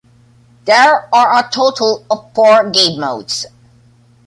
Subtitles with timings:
[0.65, 3.45] There are a total of four game modes.